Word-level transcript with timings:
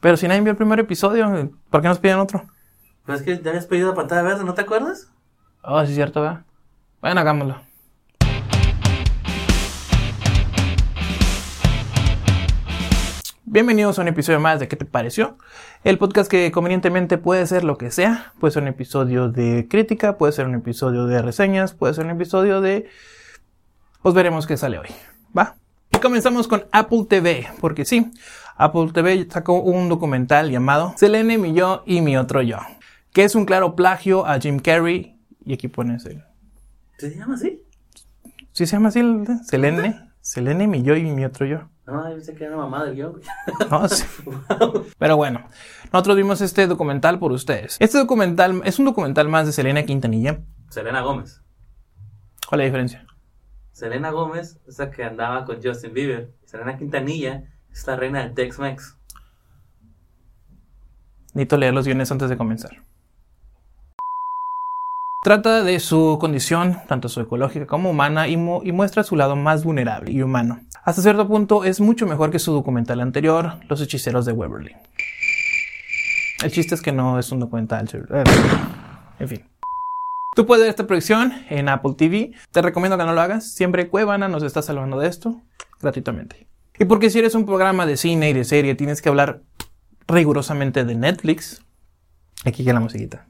Pero 0.00 0.16
si 0.16 0.26
nadie 0.26 0.40
vio 0.40 0.52
el 0.52 0.56
primer 0.56 0.80
episodio, 0.80 1.50
¿por 1.68 1.82
qué 1.82 1.88
nos 1.88 1.98
piden 1.98 2.20
otro? 2.20 2.46
Pues 3.04 3.20
es 3.20 3.26
que 3.26 3.42
ya 3.42 3.50
habías 3.50 3.66
pedido 3.66 3.90
la 3.90 3.94
pantalla 3.94 4.22
verde, 4.22 4.44
¿no 4.44 4.54
te 4.54 4.62
acuerdas? 4.62 5.12
Oh, 5.62 5.84
sí 5.84 5.90
es 5.90 5.94
cierto, 5.94 6.22
¿verdad? 6.22 6.44
Bueno, 7.02 7.20
hagámoslo. 7.20 7.60
Bienvenidos 13.44 13.98
a 13.98 14.02
un 14.02 14.08
episodio 14.08 14.40
más 14.40 14.58
de 14.58 14.68
¿Qué 14.68 14.76
te 14.76 14.86
pareció? 14.86 15.36
El 15.84 15.98
podcast 15.98 16.30
que 16.30 16.50
convenientemente 16.50 17.18
puede 17.18 17.46
ser 17.46 17.62
lo 17.62 17.76
que 17.76 17.90
sea. 17.90 18.32
Puede 18.40 18.52
ser 18.52 18.62
un 18.62 18.68
episodio 18.70 19.28
de 19.28 19.66
crítica, 19.68 20.16
puede 20.16 20.32
ser 20.32 20.46
un 20.46 20.54
episodio 20.54 21.04
de 21.04 21.20
reseñas, 21.20 21.74
puede 21.74 21.92
ser 21.92 22.06
un 22.06 22.12
episodio 22.12 22.62
de... 22.62 22.88
Pues 24.00 24.14
veremos 24.14 24.46
qué 24.46 24.56
sale 24.56 24.78
hoy. 24.78 24.88
¿Va? 25.36 25.56
Y 25.92 25.98
comenzamos 25.98 26.46
con 26.46 26.64
Apple 26.72 27.04
TV, 27.08 27.48
porque 27.60 27.84
sí, 27.84 28.10
Apple 28.60 28.90
TV 28.92 29.26
sacó 29.30 29.62
un 29.62 29.88
documental 29.88 30.50
llamado 30.50 30.92
Selene, 30.96 31.38
mi 31.38 31.54
yo 31.54 31.82
y 31.86 32.02
mi 32.02 32.18
otro 32.18 32.42
yo, 32.42 32.58
que 33.10 33.24
es 33.24 33.34
un 33.34 33.46
claro 33.46 33.74
plagio 33.74 34.26
a 34.26 34.38
Jim 34.38 34.58
Carrey. 34.58 35.18
Y 35.46 35.54
aquí 35.54 35.68
pones 35.68 36.04
el... 36.04 36.22
¿Se 36.98 37.16
llama 37.16 37.36
así? 37.36 37.62
¿Sí 38.52 38.66
se 38.66 38.76
llama 38.76 38.90
así 38.90 39.00
el 39.00 39.26
Selene? 39.46 40.10
Selene, 40.20 40.66
mi 40.66 40.82
yo 40.82 40.94
y 40.94 41.04
mi 41.04 41.24
otro 41.24 41.46
yo. 41.46 41.70
No, 41.86 42.06
yo 42.10 42.16
pensé 42.16 42.34
que 42.34 42.44
era 42.44 42.54
mamá 42.54 42.84
del 42.84 42.96
guion. 42.96 43.20
No, 43.70 43.88
sí. 43.88 44.04
Pero 44.98 45.16
bueno, 45.16 45.48
nosotros 45.90 46.16
vimos 46.16 46.42
este 46.42 46.66
documental 46.66 47.18
por 47.18 47.32
ustedes. 47.32 47.78
Este 47.80 47.96
documental 47.96 48.60
es 48.66 48.78
un 48.78 48.84
documental 48.84 49.26
más 49.28 49.46
de 49.46 49.52
Selena 49.52 49.84
Quintanilla. 49.84 50.40
Selena 50.68 51.00
Gómez. 51.00 51.42
¿Cuál 52.46 52.60
es 52.60 52.64
la 52.64 52.66
diferencia? 52.66 53.06
Selena 53.72 54.10
Gómez 54.10 54.60
es 54.68 54.78
la 54.78 54.90
que 54.90 55.02
andaba 55.02 55.46
con 55.46 55.62
Justin 55.62 55.94
Bieber. 55.94 56.34
Selena 56.44 56.76
Quintanilla 56.76 57.44
es 57.72 57.86
la 57.86 57.96
reina 57.96 58.20
del 58.22 58.34
Tex-Mex. 58.34 58.96
Necesito 61.34 61.56
leer 61.56 61.74
los 61.74 61.86
guiones 61.86 62.10
antes 62.10 62.28
de 62.28 62.36
comenzar. 62.36 62.82
Trata 65.22 65.62
de 65.62 65.78
su 65.80 66.16
condición, 66.18 66.78
tanto 66.88 67.08
su 67.08 67.20
ecológica 67.20 67.66
como 67.66 67.90
humana, 67.90 68.26
y, 68.26 68.32
y 68.32 68.72
muestra 68.72 69.04
su 69.04 69.16
lado 69.16 69.36
más 69.36 69.64
vulnerable 69.64 70.10
y 70.10 70.22
humano. 70.22 70.60
Hasta 70.82 71.02
cierto 71.02 71.28
punto 71.28 71.64
es 71.64 71.78
mucho 71.80 72.06
mejor 72.06 72.30
que 72.30 72.38
su 72.38 72.52
documental 72.52 73.00
anterior, 73.00 73.52
Los 73.68 73.82
hechiceros 73.82 74.24
de 74.24 74.32
Waverly. 74.32 74.74
El 76.42 76.50
chiste 76.50 76.74
es 76.74 76.80
que 76.80 76.90
no 76.90 77.18
es 77.18 77.30
un 77.32 77.40
documental. 77.40 77.86
eh, 78.10 78.24
En 79.18 79.28
fin. 79.28 79.44
Tú 80.34 80.46
puedes 80.46 80.62
ver 80.62 80.70
esta 80.70 80.86
producción 80.86 81.34
en 81.50 81.68
Apple 81.68 81.94
TV. 81.98 82.32
Te 82.50 82.62
recomiendo 82.62 82.96
que 82.96 83.04
no 83.04 83.12
lo 83.12 83.20
hagas. 83.20 83.52
Siempre 83.52 83.88
Cuevana 83.88 84.26
nos 84.28 84.42
está 84.42 84.62
salvando 84.62 84.98
de 84.98 85.08
esto 85.08 85.42
gratuitamente. 85.82 86.46
Y 86.80 86.86
porque 86.86 87.10
si 87.10 87.18
eres 87.18 87.34
un 87.34 87.44
programa 87.44 87.84
de 87.84 87.96
cine 87.98 88.30
y 88.30 88.32
de 88.32 88.42
serie, 88.44 88.74
tienes 88.74 89.02
que 89.02 89.10
hablar 89.10 89.42
rigurosamente 90.08 90.84
de 90.84 90.94
Netflix. 90.94 91.62
Aquí 92.44 92.64
queda 92.64 92.74
la 92.74 92.80
musiquita. 92.80 93.26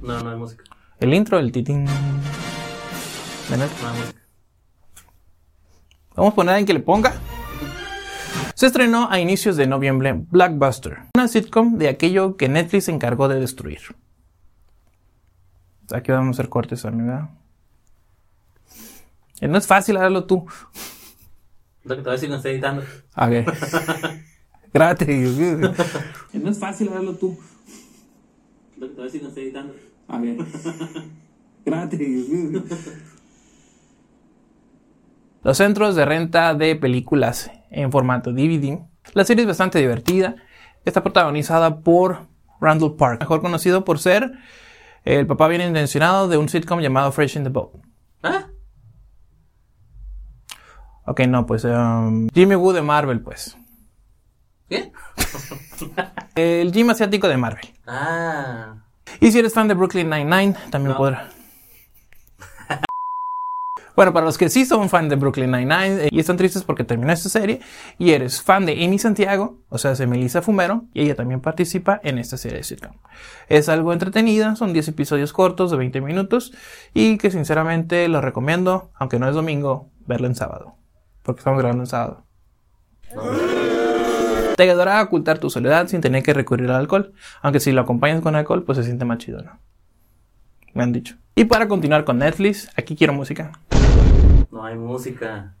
No, 0.00 0.20
no 0.20 0.30
hay 0.30 0.36
música. 0.36 0.64
El 0.98 1.14
intro, 1.14 1.38
el 1.38 1.52
titín. 1.52 1.84
de 1.86 3.56
Netflix. 3.56 3.82
No 3.82 3.88
hay 3.90 4.00
música. 4.00 4.20
Vamos 6.16 6.32
a 6.32 6.34
poner 6.34 6.54
alguien 6.54 6.66
que 6.66 6.74
le 6.74 6.80
ponga. 6.80 7.14
Se 8.56 8.66
estrenó 8.66 9.08
a 9.10 9.20
inicios 9.20 9.56
de 9.56 9.66
noviembre 9.68 10.12
Blackbuster, 10.12 10.98
una 11.14 11.28
sitcom 11.28 11.78
de 11.78 11.88
aquello 11.88 12.36
que 12.36 12.48
Netflix 12.48 12.84
se 12.86 12.90
encargó 12.92 13.28
de 13.28 13.38
destruir. 13.40 13.80
Aquí 15.92 16.10
vamos 16.10 16.28
a 16.28 16.40
hacer 16.40 16.48
cortes, 16.48 16.84
amiga. 16.84 17.30
Eh, 19.40 19.46
No 19.48 19.56
es 19.56 19.66
fácil, 19.68 19.96
hazlo 19.98 20.24
tú. 20.26 20.46
Lo 21.84 21.96
que 21.96 22.02
te 22.02 22.04
voy 22.04 22.10
a 22.10 22.12
decir 22.12 22.28
cuando 22.28 22.36
esté 22.36 22.52
editando. 22.52 22.82
A 23.14 23.28
ver. 23.28 23.44
Grátis. 24.72 25.38
No 26.32 26.50
es 26.50 26.58
fácil, 26.58 26.90
hazlo 26.94 27.14
tú. 27.14 27.38
Lo 28.76 28.88
que 28.88 28.94
te 28.94 29.00
voy 29.00 29.02
a 29.02 29.04
decir 29.04 29.20
cuando 29.20 29.28
esté 29.28 29.42
editando. 29.42 29.74
A 30.08 30.18
ver. 30.18 30.36
Gratis. 31.64 32.26
Los 35.42 35.56
centros 35.56 35.96
de 35.96 36.04
renta 36.04 36.54
de 36.54 36.76
películas 36.76 37.50
en 37.70 37.90
formato 37.90 38.32
DVD. 38.32 38.78
La 39.14 39.24
serie 39.24 39.42
es 39.42 39.48
bastante 39.48 39.78
divertida. 39.78 40.36
Está 40.84 41.02
protagonizada 41.02 41.80
por 41.80 42.26
Randall 42.60 42.96
Park, 42.96 43.20
mejor 43.20 43.40
conocido 43.40 43.84
por 43.84 43.98
ser 43.98 44.32
el 45.04 45.26
papá 45.26 45.48
bien 45.48 45.62
intencionado 45.62 46.28
de 46.28 46.36
un 46.36 46.48
sitcom 46.48 46.80
llamado 46.80 47.10
Fresh 47.10 47.36
in 47.36 47.44
the 47.44 47.50
Boat. 47.50 47.72
¿Ah? 48.22 48.46
Ok, 51.12 51.20
no, 51.28 51.44
pues 51.44 51.64
um, 51.64 52.26
Jimmy 52.32 52.54
Woo 52.54 52.72
de 52.72 52.80
Marvel, 52.80 53.20
pues. 53.20 53.58
¿Qué? 54.66 54.90
El 56.34 56.72
Jim 56.72 56.88
asiático 56.88 57.28
de 57.28 57.36
Marvel. 57.36 57.66
Ah. 57.86 58.76
Y 59.20 59.30
si 59.30 59.38
eres 59.38 59.52
fan 59.52 59.68
de 59.68 59.74
Brooklyn 59.74 60.08
Nine-Nine, 60.08 60.54
también 60.70 60.92
No. 60.92 60.96
podrá. 60.96 61.28
Bueno, 63.94 64.14
para 64.14 64.24
los 64.24 64.38
que 64.38 64.48
sí 64.48 64.64
son 64.64 64.88
fan 64.88 65.10
de 65.10 65.16
Brooklyn 65.16 65.50
Nine-Nine 65.50 66.04
eh, 66.04 66.08
y 66.10 66.18
están 66.18 66.38
tristes 66.38 66.64
porque 66.64 66.82
terminó 66.82 67.12
esta 67.12 67.28
serie, 67.28 67.60
y 67.98 68.12
eres 68.12 68.40
fan 68.40 68.64
de 68.64 68.72
Amy 68.82 68.98
Santiago, 68.98 69.58
o 69.68 69.76
sea, 69.76 69.92
de 69.92 70.06
Melissa 70.06 70.40
Fumero, 70.40 70.84
y 70.94 71.02
ella 71.02 71.14
también 71.14 71.42
participa 71.42 72.00
en 72.02 72.16
esta 72.16 72.38
serie 72.38 72.56
de 72.56 72.64
sitcom. 72.64 72.94
Es 73.50 73.68
algo 73.68 73.92
entretenida, 73.92 74.56
son 74.56 74.72
10 74.72 74.88
episodios 74.88 75.34
cortos 75.34 75.70
de 75.70 75.76
20 75.76 76.00
minutos, 76.00 76.54
y 76.94 77.18
que 77.18 77.30
sinceramente 77.30 78.08
lo 78.08 78.22
recomiendo, 78.22 78.92
aunque 78.94 79.18
no 79.18 79.28
es 79.28 79.34
domingo, 79.34 79.90
verlo 80.06 80.26
en 80.26 80.36
sábado, 80.36 80.74
porque 81.22 81.40
estamos 81.40 81.58
grabando 81.58 81.82
en 81.82 81.86
sábado. 81.86 82.24
Te 84.56 84.62
ayudará 84.64 85.00
a 85.00 85.02
ocultar 85.02 85.38
tu 85.38 85.50
soledad 85.50 85.88
sin 85.88 86.00
tener 86.00 86.22
que 86.22 86.34
recurrir 86.34 86.70
al 86.70 86.76
alcohol. 86.76 87.12
Aunque 87.40 87.60
si 87.60 87.72
lo 87.72 87.80
acompañas 87.80 88.20
con 88.20 88.36
alcohol, 88.36 88.64
pues 88.64 88.78
se 88.78 88.84
siente 88.84 89.04
más 89.04 89.18
chido, 89.18 89.42
¿no? 89.42 89.58
Me 90.74 90.82
han 90.82 90.92
dicho. 90.92 91.16
Y 91.34 91.44
para 91.44 91.68
continuar 91.68 92.04
con 92.04 92.18
Netflix, 92.18 92.70
aquí 92.76 92.96
quiero 92.96 93.12
música. 93.12 93.52
No 94.50 94.64
hay 94.64 94.76
música. 94.76 95.54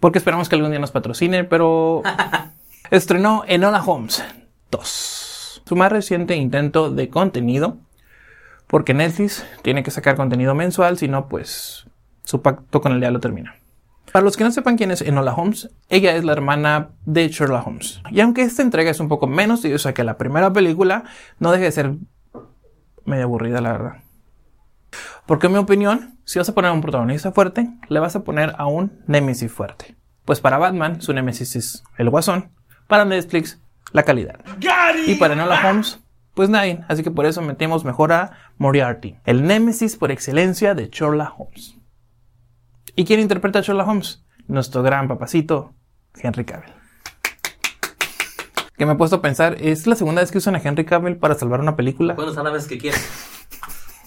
Porque 0.00 0.18
esperamos 0.18 0.48
que 0.48 0.56
algún 0.56 0.70
día 0.70 0.80
nos 0.80 0.90
patrocine, 0.90 1.44
pero 1.44 2.02
estrenó 2.90 3.44
Enola 3.46 3.82
Holmes 3.82 4.24
2. 4.70 5.62
Su 5.64 5.76
más 5.76 5.90
reciente 5.90 6.36
intento 6.36 6.90
de 6.90 7.08
contenido. 7.08 7.78
Porque 8.66 8.94
Netflix 8.94 9.46
tiene 9.62 9.82
que 9.82 9.90
sacar 9.90 10.16
contenido 10.16 10.54
mensual, 10.54 10.98
si 10.98 11.08
no, 11.08 11.28
pues 11.28 11.86
su 12.24 12.42
pacto 12.42 12.80
con 12.80 12.92
el 12.92 13.00
diablo 13.00 13.20
termina. 13.20 13.54
Para 14.12 14.24
los 14.24 14.36
que 14.36 14.44
no 14.44 14.50
sepan 14.50 14.76
quién 14.76 14.90
es 14.90 15.02
Enola 15.02 15.34
Holmes, 15.34 15.70
ella 15.88 16.16
es 16.16 16.24
la 16.24 16.32
hermana 16.32 16.90
de 17.04 17.28
Sherlock 17.28 17.66
Holmes. 17.66 18.00
Y 18.10 18.20
aunque 18.20 18.42
esta 18.42 18.62
entrega 18.62 18.90
es 18.90 19.00
un 19.00 19.08
poco 19.08 19.26
menos 19.26 19.62
tediosa 19.62 19.92
que 19.92 20.04
la 20.04 20.16
primera 20.16 20.52
película, 20.52 21.04
no 21.38 21.52
deja 21.52 21.64
de 21.64 21.72
ser 21.72 21.94
medio 23.04 23.24
aburrida, 23.24 23.60
la 23.60 23.72
verdad. 23.72 23.92
Porque 25.26 25.46
en 25.46 25.54
mi 25.54 25.58
opinión, 25.58 26.18
si 26.24 26.38
vas 26.38 26.48
a 26.48 26.54
poner 26.54 26.70
a 26.70 26.74
un 26.74 26.80
protagonista 26.80 27.32
fuerte, 27.32 27.68
le 27.88 28.00
vas 28.00 28.16
a 28.16 28.24
poner 28.24 28.54
a 28.58 28.66
un 28.66 29.02
némesis 29.06 29.50
fuerte. 29.50 29.96
Pues 30.24 30.40
para 30.40 30.58
Batman, 30.58 31.00
su 31.00 31.12
némesis 31.12 31.56
es 31.56 31.84
el 31.98 32.10
guasón. 32.10 32.50
Para 32.86 33.04
Netflix, 33.04 33.60
la 33.92 34.04
calidad. 34.04 34.40
Y 35.06 35.16
para 35.16 35.34
Enola 35.34 35.60
Holmes, 35.68 36.00
pues 36.34 36.48
nadie. 36.48 36.84
Así 36.88 37.02
que 37.02 37.10
por 37.10 37.26
eso 37.26 37.42
metemos 37.42 37.84
mejor 37.84 38.12
a 38.12 38.32
Moriarty, 38.58 39.16
el 39.24 39.44
némesis 39.44 39.96
por 39.96 40.10
excelencia 40.10 40.74
de 40.74 40.88
Sherlock 40.88 41.38
Holmes. 41.38 41.75
¿Y 42.98 43.04
quién 43.04 43.20
interpreta 43.20 43.58
a 43.58 43.62
Sherlock 43.62 43.88
Holmes? 43.88 44.24
Nuestro 44.48 44.82
gran 44.82 45.06
papacito, 45.06 45.74
Henry 46.14 46.46
Cavill. 46.46 46.72
Que 48.78 48.86
me 48.86 48.94
he 48.94 48.96
puesto 48.96 49.16
a 49.16 49.22
pensar, 49.22 49.56
¿es 49.60 49.86
la 49.86 49.96
segunda 49.96 50.22
vez 50.22 50.32
que 50.32 50.38
usan 50.38 50.56
a 50.56 50.58
Henry 50.58 50.86
Cavill 50.86 51.18
para 51.18 51.34
salvar 51.34 51.60
una 51.60 51.76
película? 51.76 52.16
Puedes 52.16 52.32
usar 52.32 52.44
las 52.44 52.54
veces 52.54 52.68
que 52.70 52.78
quieras. 52.78 53.06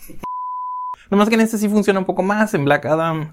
Nomás 1.11 1.29
que 1.29 1.35
en 1.35 1.41
este 1.41 1.59
sí 1.59 1.69
funciona 1.69 1.99
un 1.99 2.05
poco 2.05 2.23
más, 2.23 2.55
en 2.55 2.65
Black 2.65 2.87
Adam. 2.87 3.31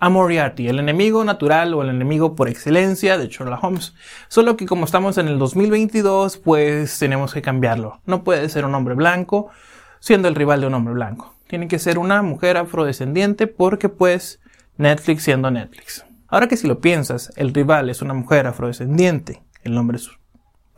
A 0.00 0.08
Moriarty, 0.08 0.66
el 0.66 0.80
enemigo 0.80 1.22
natural 1.22 1.72
o 1.74 1.82
el 1.82 1.90
enemigo 1.90 2.34
por 2.34 2.48
excelencia 2.48 3.16
de 3.16 3.28
Sherlock 3.28 3.62
Holmes. 3.62 3.94
Solo 4.26 4.56
que 4.56 4.66
como 4.66 4.86
estamos 4.86 5.18
en 5.18 5.28
el 5.28 5.38
2022, 5.38 6.38
pues 6.38 6.98
tenemos 6.98 7.32
que 7.32 7.42
cambiarlo. 7.42 8.00
No 8.06 8.24
puede 8.24 8.48
ser 8.48 8.64
un 8.64 8.74
hombre 8.74 8.94
blanco 8.94 9.52
siendo 10.00 10.26
el 10.26 10.34
rival 10.34 10.60
de 10.60 10.66
un 10.66 10.74
hombre 10.74 10.94
blanco. 10.94 11.34
Tiene 11.46 11.68
que 11.68 11.78
ser 11.78 11.98
una 11.98 12.22
mujer 12.22 12.56
afrodescendiente 12.56 13.46
porque 13.46 13.88
pues 13.88 14.40
Netflix 14.76 15.22
siendo 15.22 15.50
Netflix. 15.50 16.04
Ahora 16.26 16.48
que 16.48 16.56
si 16.56 16.66
lo 16.66 16.80
piensas, 16.80 17.32
el 17.36 17.54
rival 17.54 17.90
es 17.90 18.02
una 18.02 18.14
mujer 18.14 18.46
afrodescendiente, 18.46 19.42
el 19.62 19.76
hombre 19.76 19.96
es 19.96 20.10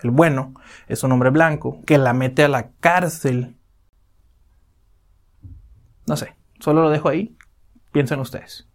el 0.01 0.11
bueno, 0.11 0.55
es 0.89 1.03
un 1.05 1.13
hombre 1.13 1.31
blanco 1.31 1.81
que 1.87 1.99
la 1.99 2.13
mete 2.13 2.45
a 2.45 2.49
la 2.49 2.71
cárcel. 2.81 3.57
No 6.07 6.17
sé, 6.17 6.35
solo 6.59 6.83
lo 6.83 6.91
dejo 6.91 7.09
ahí. 7.09 7.37
Piensen 7.93 8.19
ustedes. 8.21 8.67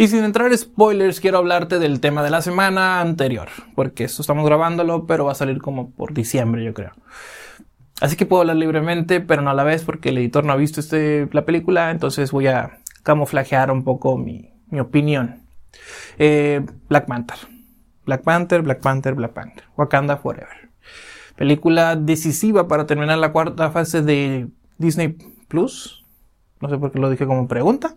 Y 0.00 0.06
sin 0.06 0.22
entrar 0.22 0.52
en 0.52 0.56
spoilers, 0.56 1.20
quiero 1.20 1.38
hablarte 1.38 1.80
del 1.80 1.98
tema 2.00 2.22
de 2.22 2.30
la 2.30 2.40
semana 2.40 3.00
anterior, 3.00 3.48
porque 3.74 4.04
esto 4.04 4.22
estamos 4.22 4.46
grabándolo, 4.46 5.06
pero 5.06 5.24
va 5.24 5.32
a 5.32 5.34
salir 5.34 5.58
como 5.58 5.90
por 5.90 6.14
diciembre, 6.14 6.64
yo 6.64 6.72
creo. 6.72 6.92
Así 8.00 8.14
que 8.14 8.24
puedo 8.24 8.42
hablar 8.42 8.56
libremente, 8.56 9.20
pero 9.20 9.42
no 9.42 9.50
a 9.50 9.54
la 9.54 9.64
vez 9.64 9.82
porque 9.82 10.10
el 10.10 10.18
editor 10.18 10.44
no 10.44 10.52
ha 10.52 10.56
visto 10.56 10.78
este, 10.78 11.28
la 11.32 11.44
película, 11.44 11.90
entonces 11.90 12.30
voy 12.30 12.46
a 12.46 12.78
camuflajear 13.02 13.72
un 13.72 13.82
poco 13.82 14.16
mi, 14.16 14.52
mi 14.70 14.78
opinión. 14.78 15.42
Eh, 16.16 16.64
Black 16.88 17.06
Panther. 17.06 17.38
Black 18.06 18.22
Panther, 18.22 18.62
Black 18.62 18.80
Panther, 18.80 19.14
Black 19.14 19.32
Panther. 19.32 19.64
Wakanda 19.76 20.16
Forever. 20.16 20.70
Película 21.34 21.96
decisiva 21.96 22.68
para 22.68 22.86
terminar 22.86 23.18
la 23.18 23.32
cuarta 23.32 23.72
fase 23.72 24.02
de 24.02 24.46
Disney 24.78 25.16
Plus. 25.48 26.04
No 26.60 26.68
sé 26.68 26.78
por 26.78 26.90
qué 26.90 26.98
lo 26.98 27.10
dije 27.10 27.26
como 27.26 27.46
pregunta. 27.48 27.96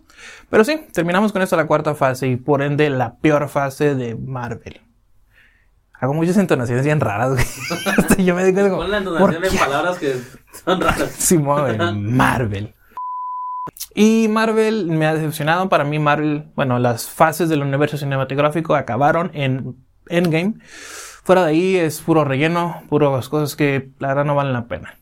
Pero 0.50 0.64
sí, 0.64 0.86
terminamos 0.92 1.32
con 1.32 1.42
esto 1.42 1.56
la 1.56 1.66
cuarta 1.66 1.94
fase 1.94 2.28
y 2.28 2.36
por 2.36 2.62
ende 2.62 2.90
la 2.90 3.16
peor 3.16 3.48
fase 3.48 3.94
de 3.94 4.14
Marvel. 4.14 4.80
Hago 5.94 6.14
muchas 6.14 6.36
entonaciones 6.36 6.84
bien 6.84 7.00
raras, 7.00 7.32
güey. 7.32 8.24
Yo 8.24 8.34
me 8.34 8.44
digo 8.44 8.76
Pon 8.76 8.90
la 8.90 8.98
entonación 8.98 9.44
en 9.44 9.56
palabras 9.56 9.98
que 9.98 10.16
son 10.64 10.80
raras. 10.80 11.10
Simón, 11.18 12.16
Marvel. 12.16 12.74
Y 13.94 14.26
Marvel 14.28 14.86
me 14.86 15.06
ha 15.06 15.14
decepcionado. 15.14 15.68
Para 15.68 15.84
mí, 15.84 15.98
Marvel, 15.98 16.50
bueno, 16.56 16.78
las 16.78 17.08
fases 17.08 17.48
del 17.48 17.62
universo 17.62 17.96
cinematográfico 17.96 18.74
acabaron 18.74 19.30
en 19.34 19.76
Endgame. 20.08 20.54
Fuera 21.24 21.44
de 21.44 21.50
ahí 21.50 21.76
es 21.76 22.00
puro 22.00 22.24
relleno, 22.24 22.82
puras 22.88 23.28
cosas 23.28 23.54
que 23.54 23.90
la 24.00 24.08
verdad 24.08 24.24
no 24.24 24.34
valen 24.34 24.54
la 24.54 24.66
pena. 24.66 24.98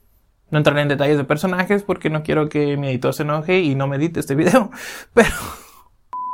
No 0.50 0.58
entraré 0.58 0.82
en 0.82 0.88
detalles 0.88 1.17
de 1.17 1.23
personajes 1.23 1.85
porque 1.85 2.11
no 2.11 2.25
quiero 2.25 2.49
que 2.49 2.76
mi 2.76 2.88
editor 2.88 3.14
se 3.14 3.23
enoje 3.23 3.61
y 3.61 3.76
no 3.76 3.87
me 3.87 3.97
edite 3.97 4.19
este 4.19 4.35
video. 4.35 4.70
Pero, 5.14 5.31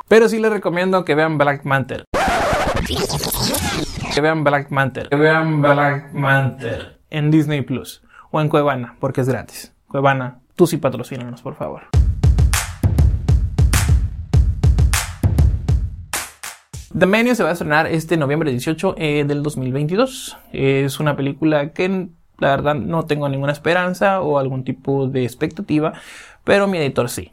pero 0.09 0.29
sí 0.29 0.39
les 0.39 0.53
recomiendo 0.53 1.05
que 1.05 1.15
vean 1.15 1.37
Black 1.37 1.65
Panther. 1.65 2.05
Que 4.15 4.21
vean 4.21 4.45
Black 4.45 4.69
Panther. 4.69 5.09
Que 5.09 5.17
vean 5.17 5.61
Black 5.61 6.13
Panther 6.13 7.01
en 7.11 7.31
Disney 7.31 7.63
Plus 7.63 8.03
o 8.31 8.41
en 8.41 8.49
Cuevana 8.49 8.97
porque 9.01 9.21
es 9.21 9.29
gratis. 9.29 9.75
Cuevana, 9.89 10.39
tú 10.55 10.67
sí 10.67 10.77
patrocínanos, 10.77 11.43
por 11.43 11.55
favor. 11.57 11.83
The 16.97 17.05
Menu 17.05 17.35
se 17.35 17.43
va 17.43 17.51
a 17.51 17.53
estrenar 17.53 17.87
este 17.89 18.17
noviembre 18.17 18.51
18 18.51 18.95
eh, 18.97 19.25
del 19.27 19.43
2022. 19.43 20.39
Es 20.53 20.99
una 20.99 21.15
película 21.15 21.73
que 21.73 22.09
la 22.39 22.51
verdad 22.51 22.75
no 22.75 23.05
tengo 23.07 23.29
ninguna 23.29 23.53
esperanza 23.53 24.21
o 24.21 24.39
algún 24.39 24.65
tipo 24.65 25.09
de 25.09 25.25
expectativa, 25.25 25.95
pero 26.45 26.67
mi 26.67 26.79
editor 26.79 27.09
sí. 27.09 27.33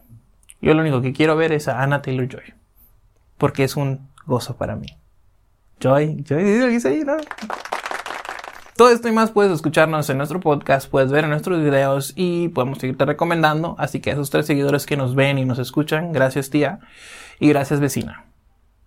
Yo 0.61 0.73
lo 0.73 0.81
único 0.81 1.01
que 1.01 1.13
quiero 1.13 1.35
ver 1.35 1.51
es 1.51 1.67
a 1.67 1.81
Anna 1.83 2.01
Taylor 2.01 2.27
Joy, 2.27 2.53
porque 3.37 3.63
es 3.63 3.75
un 3.75 4.07
gozo 4.25 4.55
para 4.55 4.75
mí. 4.75 4.87
Joy, 5.79 6.23
Joy, 6.23 6.43
dice 6.69 6.87
ahí, 6.87 7.03
¿no? 7.03 7.17
Todo 8.75 8.89
esto 8.89 9.07
y 9.07 9.11
más 9.11 9.29
puedes 9.29 9.51
escucharnos 9.51 10.09
en 10.09 10.17
nuestro 10.17 10.39
podcast, 10.39 10.89
puedes 10.89 11.11
ver 11.11 11.25
en 11.25 11.29
nuestros 11.29 11.61
videos 11.61 12.13
y 12.15 12.47
podemos 12.49 12.79
seguirte 12.79 13.05
recomendando. 13.05 13.75
Así 13.77 13.99
que 13.99 14.09
a 14.09 14.13
esos 14.13 14.31
tres 14.31 14.47
seguidores 14.47 14.85
que 14.85 14.97
nos 14.97 15.13
ven 15.13 15.37
y 15.37 15.45
nos 15.45 15.59
escuchan, 15.59 16.11
gracias 16.11 16.49
tía 16.49 16.79
y 17.39 17.49
gracias 17.49 17.79
vecina. 17.79 18.25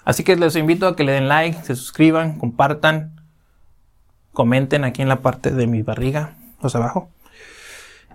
Así 0.05 0.25
que 0.25 0.35
les 0.35 0.57
invito 0.57 0.89
a 0.89 0.97
que 0.97 1.05
le 1.05 1.13
den 1.13 1.29
like, 1.29 1.63
se 1.63 1.77
suscriban, 1.77 2.39
compartan, 2.39 3.16
comenten 4.37 4.85
aquí 4.85 5.01
en 5.01 5.09
la 5.09 5.21
parte 5.21 5.51
de 5.51 5.67
mi 5.67 5.81
barriga, 5.81 6.35
los 6.63 6.77
abajo. 6.77 7.09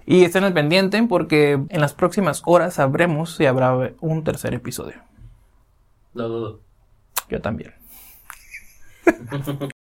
Y 0.06 0.24
estén 0.24 0.44
al 0.44 0.54
pendiente 0.54 1.02
porque 1.02 1.54
en 1.54 1.82
las 1.82 1.96
próximas 1.96 2.44
horas 2.46 2.76
sabremos 2.76 3.36
si 3.36 3.48
habrá 3.48 3.94
un 4.02 4.24
tercer 4.24 4.54
episodio. 4.54 5.02
Lo 6.14 6.30
dudo. 6.30 6.60
Yo 7.28 7.42
también. 7.42 7.74